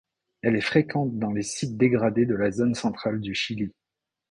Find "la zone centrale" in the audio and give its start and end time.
2.33-3.21